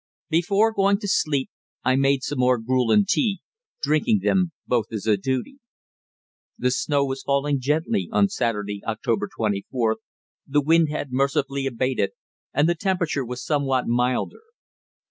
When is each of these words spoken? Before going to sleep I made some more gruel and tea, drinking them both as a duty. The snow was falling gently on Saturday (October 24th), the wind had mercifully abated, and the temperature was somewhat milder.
Before 0.31 0.71
going 0.73 0.97
to 1.01 1.07
sleep 1.07 1.51
I 1.83 1.95
made 1.95 2.23
some 2.23 2.39
more 2.39 2.57
gruel 2.57 2.89
and 2.89 3.07
tea, 3.07 3.39
drinking 3.83 4.21
them 4.23 4.51
both 4.65 4.87
as 4.91 5.05
a 5.05 5.15
duty. 5.15 5.59
The 6.57 6.71
snow 6.71 7.05
was 7.05 7.21
falling 7.21 7.59
gently 7.59 8.09
on 8.11 8.27
Saturday 8.27 8.81
(October 8.85 9.29
24th), 9.39 9.97
the 10.47 10.61
wind 10.63 10.89
had 10.89 11.11
mercifully 11.13 11.67
abated, 11.67 12.13
and 12.51 12.67
the 12.67 12.73
temperature 12.73 13.23
was 13.23 13.45
somewhat 13.45 13.85
milder. 13.85 14.41